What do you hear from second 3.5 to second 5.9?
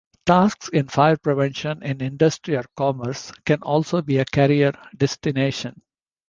also be a career destination.